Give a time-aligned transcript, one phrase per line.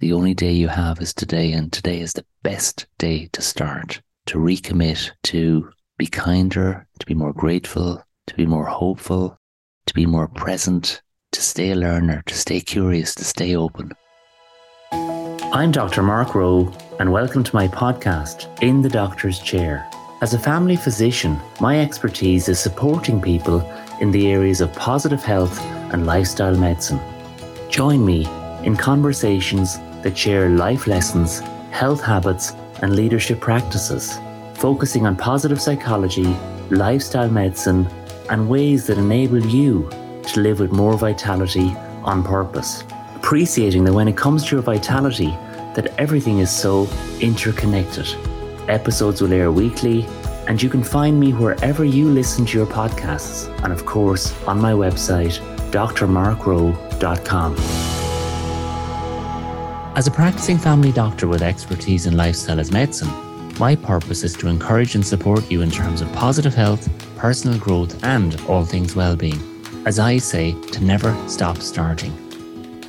[0.00, 4.00] The only day you have is today, and today is the best day to start,
[4.28, 9.36] to recommit, to be kinder, to be more grateful, to be more hopeful,
[9.84, 11.02] to be more present,
[11.32, 13.92] to stay a learner, to stay curious, to stay open.
[14.90, 16.02] I'm Dr.
[16.02, 19.86] Mark Rowe, and welcome to my podcast, In the Doctor's Chair.
[20.22, 23.60] As a family physician, my expertise is supporting people
[24.00, 25.60] in the areas of positive health
[25.92, 27.00] and lifestyle medicine.
[27.68, 28.26] Join me
[28.64, 31.40] in conversations that share life lessons,
[31.70, 32.52] health habits,
[32.82, 34.18] and leadership practices,
[34.54, 36.36] focusing on positive psychology,
[36.70, 37.86] lifestyle medicine,
[38.30, 39.88] and ways that enable you
[40.22, 42.84] to live with more vitality on purpose.
[43.16, 45.36] Appreciating that when it comes to your vitality,
[45.74, 46.88] that everything is so
[47.20, 48.06] interconnected.
[48.68, 50.06] Episodes will air weekly,
[50.48, 54.60] and you can find me wherever you listen to your podcasts, and of course on
[54.60, 55.38] my website,
[55.70, 57.89] drmarkrowe.com.
[60.00, 63.10] As a practicing family doctor with expertise in lifestyle as medicine,
[63.58, 68.02] my purpose is to encourage and support you in terms of positive health, personal growth,
[68.02, 69.38] and all things well-being.
[69.84, 72.14] As I say, to never stop starting.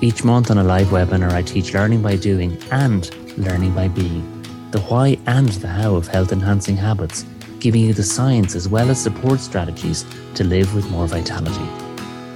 [0.00, 4.22] Each month on a live webinar, I teach learning by doing and learning by being,
[4.70, 7.24] the why and the how of health enhancing habits,
[7.58, 10.04] giving you the science as well as support strategies
[10.36, 11.68] to live with more vitality.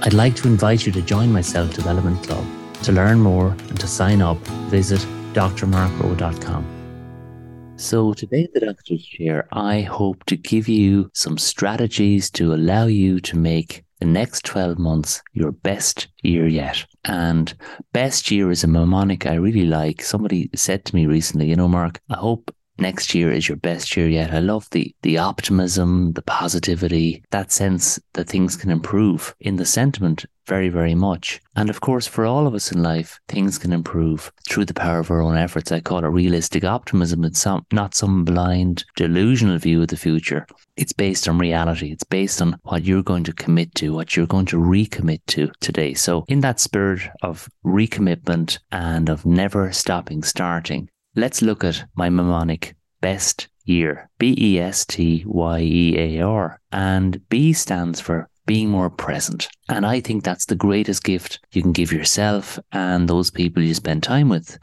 [0.01, 2.45] I'd like to invite you to join my Self Development Club.
[2.85, 4.37] To learn more and to sign up,
[4.69, 4.99] visit
[5.33, 7.73] drmarkrowe.com.
[7.77, 12.85] So, today in the Doctor's Chair, I hope to give you some strategies to allow
[12.85, 16.85] you to make the next 12 months your best year yet.
[17.05, 17.51] And
[17.91, 20.03] best year is a mnemonic I really like.
[20.03, 23.95] Somebody said to me recently, you know, Mark, I hope next year is your best
[23.95, 24.33] year yet.
[24.33, 29.65] I love the the optimism, the positivity, that sense that things can improve in the
[29.65, 31.41] sentiment very, very much.
[31.55, 34.99] And of course, for all of us in life, things can improve through the power
[34.99, 35.71] of our own efforts.
[35.71, 37.25] I call it realistic optimism.
[37.25, 40.45] It's some, not some blind, delusional view of the future.
[40.77, 41.91] It's based on reality.
[41.91, 45.51] It's based on what you're going to commit to, what you're going to recommit to
[45.61, 45.93] today.
[45.93, 52.09] So, in that spirit of recommitment and of never stopping starting, let's look at my
[52.09, 56.59] mnemonic best year B E S T Y E A R.
[56.71, 59.47] And B stands for being more present.
[59.69, 63.73] And I think that's the greatest gift you can give yourself and those people you
[63.73, 64.59] spend time with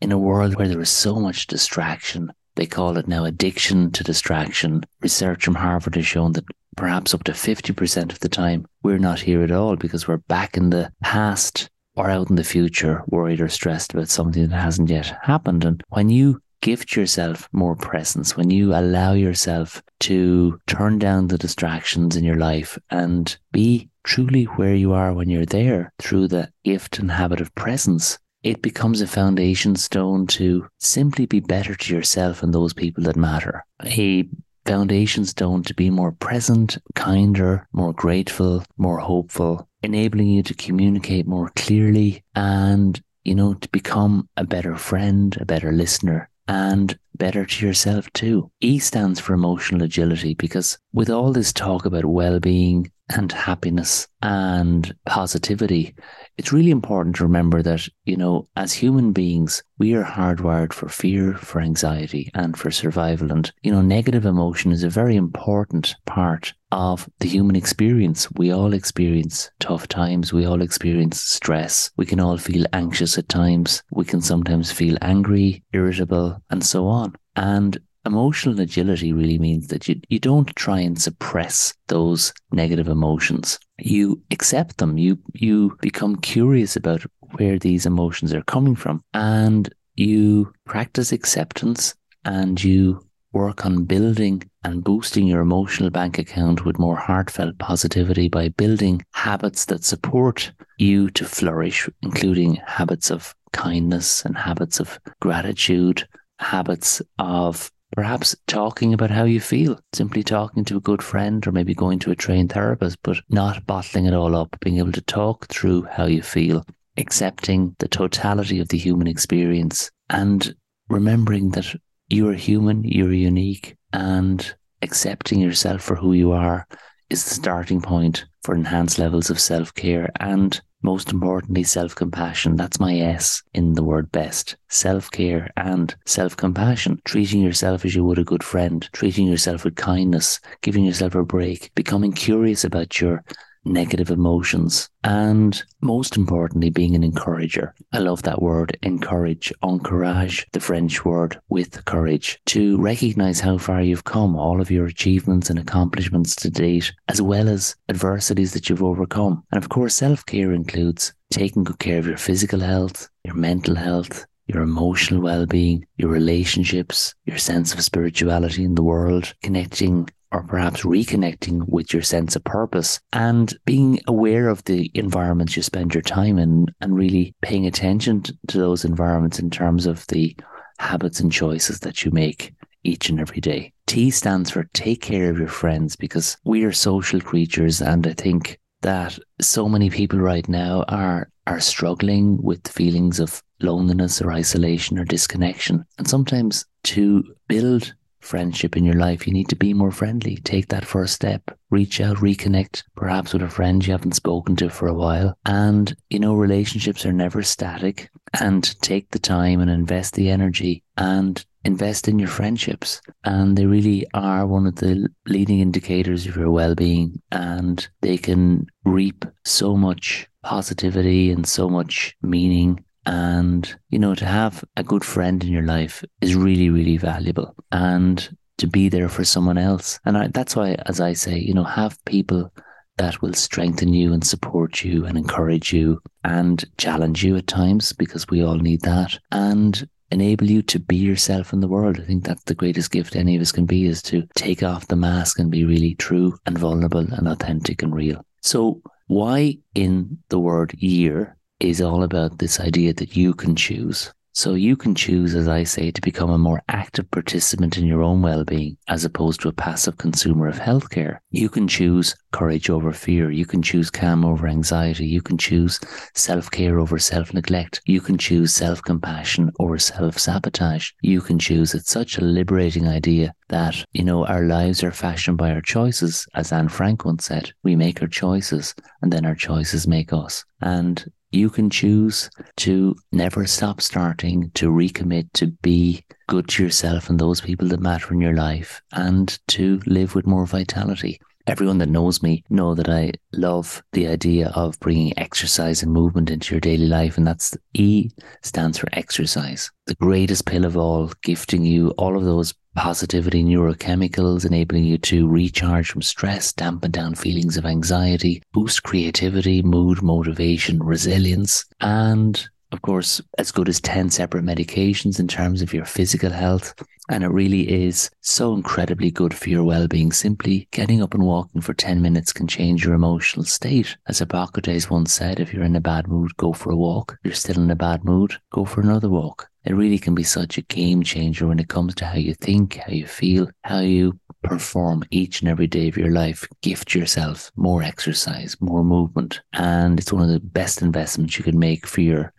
[0.00, 2.32] in a world where there is so much distraction.
[2.54, 4.84] They call it now addiction to distraction.
[5.02, 6.46] Research from Harvard has shown that
[6.76, 10.56] perhaps up to 50% of the time we're not here at all because we're back
[10.56, 14.90] in the past or out in the future, worried or stressed about something that hasn't
[14.90, 15.64] yet happened.
[15.64, 21.38] And when you gift yourself more presence, when you allow yourself to turn down the
[21.38, 26.50] distractions in your life and be truly where you are when you're there through the
[26.64, 31.94] gift and habit of presence, it becomes a foundation stone to simply be better to
[31.94, 33.64] yourself and those people that matter.
[33.84, 34.28] A
[34.66, 41.26] foundation stone to be more present, kinder, more grateful, more hopeful, enabling you to communicate
[41.26, 47.46] more clearly and, you know, to become a better friend, a better listener, and better
[47.46, 48.50] to yourself too.
[48.60, 54.08] E stands for emotional agility because with all this talk about well being and happiness
[54.22, 55.94] and positivity,
[56.38, 60.88] it's really important to remember that, you know, as human beings, we are hardwired for
[60.88, 63.30] fear, for anxiety, and for survival.
[63.30, 68.32] And, you know, negative emotion is a very important part of the human experience.
[68.32, 70.32] We all experience tough times.
[70.32, 71.90] We all experience stress.
[71.98, 73.82] We can all feel anxious at times.
[73.92, 77.14] We can sometimes feel angry, irritable, and so on.
[77.36, 83.58] And emotional agility really means that you, you don't try and suppress those negative emotions.
[83.78, 84.96] You accept them.
[84.96, 87.02] You you become curious about
[87.36, 93.00] where these emotions are coming from and you practice acceptance and you
[93.32, 99.04] work on building and boosting your emotional bank account with more heartfelt positivity by building
[99.12, 106.08] habits that support you to flourish, including habits of kindness and habits of gratitude,
[106.38, 111.52] habits of perhaps talking about how you feel, simply talking to a good friend or
[111.52, 115.02] maybe going to a trained therapist, but not bottling it all up, being able to
[115.02, 116.64] talk through how you feel,
[116.96, 120.54] accepting the totality of the human experience and
[120.88, 121.74] remembering that
[122.08, 126.66] you're human, you're unique, and accepting yourself for who you are
[127.10, 132.56] is the starting point for enhanced levels of self care and most importantly, self compassion.
[132.56, 134.56] That's my S in the word best.
[134.68, 137.00] Self care and self compassion.
[137.04, 141.24] Treating yourself as you would a good friend, treating yourself with kindness, giving yourself a
[141.24, 143.24] break, becoming curious about your
[143.66, 147.74] negative emotions, and most importantly, being an encourager.
[147.92, 153.82] I love that word, encourage, encourage, the French word with courage, to recognize how far
[153.82, 158.68] you've come, all of your achievements and accomplishments to date, as well as adversities that
[158.68, 159.42] you've overcome.
[159.52, 163.74] And of course, self care includes taking good care of your physical health, your mental
[163.74, 170.08] health, your emotional well being, your relationships, your sense of spirituality in the world, connecting
[170.32, 175.62] or perhaps reconnecting with your sense of purpose and being aware of the environments you
[175.62, 180.36] spend your time in and really paying attention to those environments in terms of the
[180.78, 183.72] habits and choices that you make each and every day.
[183.86, 188.12] T stands for take care of your friends because we are social creatures and I
[188.12, 194.32] think that so many people right now are are struggling with feelings of loneliness or
[194.32, 195.84] isolation or disconnection.
[195.98, 197.94] And sometimes to build
[198.26, 200.36] friendship in your life, you need to be more friendly.
[200.36, 204.68] Take that first step, reach out, reconnect, perhaps with a friend you haven't spoken to
[204.68, 205.38] for a while.
[205.46, 208.10] And, you know, relationships are never static.
[208.38, 213.00] And take the time and invest the energy and invest in your friendships.
[213.24, 217.22] And they really are one of the leading indicators of your well being.
[217.32, 224.26] And they can reap so much positivity and so much meaning and, you know, to
[224.26, 227.54] have a good friend in your life is really, really valuable.
[227.72, 230.00] And to be there for someone else.
[230.04, 232.52] And I, that's why, as I say, you know, have people
[232.96, 237.92] that will strengthen you and support you and encourage you and challenge you at times
[237.92, 242.00] because we all need that and enable you to be yourself in the world.
[242.00, 244.88] I think that's the greatest gift any of us can be is to take off
[244.88, 248.24] the mask and be really true and vulnerable and authentic and real.
[248.40, 254.12] So why in the word year is all about this idea that you can choose.
[254.32, 258.02] So you can choose, as I say, to become a more active participant in your
[258.02, 261.20] own well-being as opposed to a passive consumer of healthcare.
[261.30, 263.30] You can choose courage over fear.
[263.30, 265.06] You can choose calm over anxiety.
[265.06, 265.80] You can choose
[266.14, 267.80] self-care over self-neglect.
[267.86, 270.90] You can choose self-compassion over self-sabotage.
[271.00, 271.74] You can choose.
[271.74, 276.26] It's such a liberating idea that, you know, our lives are fashioned by our choices.
[276.34, 280.44] As Anne Frank once said, we make our choices and then our choices make us.
[280.60, 287.08] And you can choose to never stop starting, to recommit, to be good to yourself
[287.08, 291.20] and those people that matter in your life, and to live with more vitality.
[291.46, 296.28] Everyone that knows me know that I love the idea of bringing exercise and movement
[296.28, 298.10] into your daily life, and that's E
[298.42, 299.70] stands for exercise.
[299.86, 305.28] The greatest pill of all, gifting you all of those positivity neurochemicals, enabling you to
[305.28, 312.82] recharge from stress, dampen down feelings of anxiety, boost creativity, mood, motivation, resilience, and of
[312.82, 316.74] course, as good as 10 separate medications in terms of your physical health.
[317.08, 320.10] And it really is so incredibly good for your well being.
[320.10, 323.96] Simply getting up and walking for 10 minutes can change your emotional state.
[324.08, 327.16] As Hippocrates once said, if you're in a bad mood, go for a walk.
[327.20, 329.48] If you're still in a bad mood, go for another walk.
[329.66, 332.76] It really can be such a game changer when it comes to how you think,
[332.76, 336.46] how you feel, how you perform each and every day of your life.
[336.62, 339.40] Gift yourself more exercise, more movement.
[339.54, 342.32] And it's one of the best investments you can make for your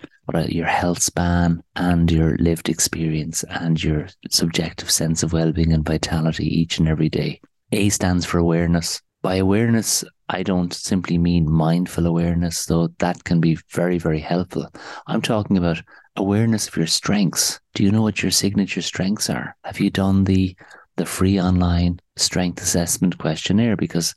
[0.48, 6.46] your health span and your lived experience and your subjective sense of well-being and vitality
[6.46, 7.40] each and every day.
[7.72, 9.02] A stands for awareness.
[9.22, 14.68] By awareness, I don't simply mean mindful awareness, though that can be very, very helpful.
[15.08, 15.82] I'm talking about
[16.18, 17.60] awareness of your strengths.
[17.74, 19.56] Do you know what your signature strengths are?
[19.64, 20.56] Have you done the
[20.98, 23.78] the free online strength assessment questionnaire?
[23.78, 24.16] Because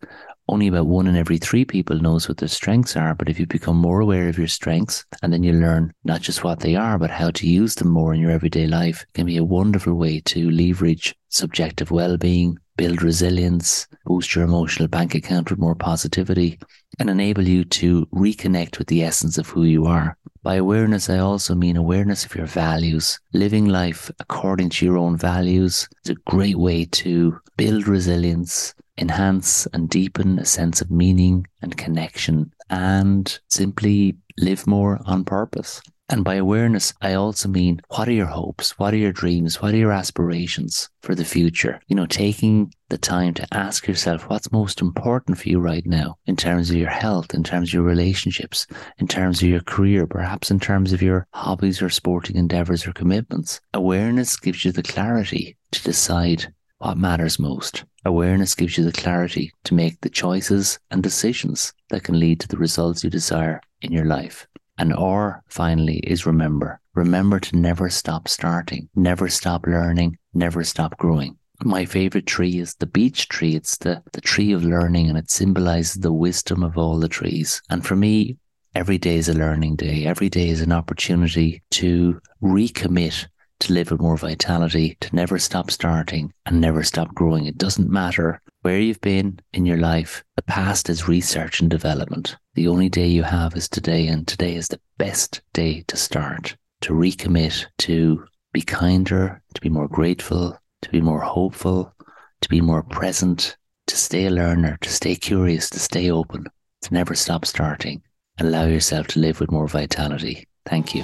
[0.50, 3.14] only about one in every three people knows what their strengths are.
[3.14, 6.42] But if you become more aware of your strengths and then you learn not just
[6.42, 9.36] what they are, but how to use them more in your everyday life, can be
[9.36, 15.58] a wonderful way to leverage subjective well-being, build resilience, boost your emotional bank account with
[15.58, 16.58] more positivity,
[16.98, 20.16] and enable you to reconnect with the essence of who you are.
[20.42, 23.20] By awareness, I also mean awareness of your values.
[23.34, 29.66] Living life according to your own values is a great way to build resilience, enhance
[29.74, 35.82] and deepen a sense of meaning and connection, and simply live more on purpose.
[36.10, 38.76] And by awareness, I also mean what are your hopes?
[38.80, 39.62] What are your dreams?
[39.62, 41.80] What are your aspirations for the future?
[41.86, 46.16] You know, taking the time to ask yourself what's most important for you right now
[46.26, 48.66] in terms of your health, in terms of your relationships,
[48.98, 52.92] in terms of your career, perhaps in terms of your hobbies or sporting endeavors or
[52.92, 53.60] commitments.
[53.72, 57.84] Awareness gives you the clarity to decide what matters most.
[58.04, 62.48] Awareness gives you the clarity to make the choices and decisions that can lead to
[62.48, 64.48] the results you desire in your life.
[64.80, 66.80] And R finally is remember.
[66.94, 71.36] Remember to never stop starting, never stop learning, never stop growing.
[71.62, 73.54] My favorite tree is the beech tree.
[73.54, 77.60] It's the, the tree of learning and it symbolizes the wisdom of all the trees.
[77.68, 78.38] And for me,
[78.74, 80.06] every day is a learning day.
[80.06, 83.26] Every day is an opportunity to recommit
[83.58, 87.44] to live with more vitality, to never stop starting and never stop growing.
[87.44, 90.22] It doesn't matter where you've been in your life.
[90.36, 92.36] The past is research and development.
[92.54, 96.56] The only day you have is today, and today is the best day to start,
[96.82, 101.94] to recommit, to be kinder, to be more grateful, to be more hopeful,
[102.40, 106.44] to be more present, to stay a learner, to stay curious, to stay open,
[106.82, 108.02] to never stop starting,
[108.38, 110.46] allow yourself to live with more vitality.
[110.66, 111.02] Thank you.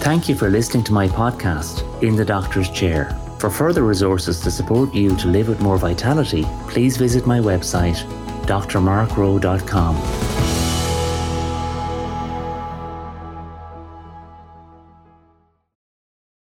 [0.00, 3.16] Thank you for listening to my podcast, In the Doctor's Chair.
[3.42, 7.96] For further resources to support you to live with more vitality, please visit my website,
[8.46, 10.51] drmarkrowe.com.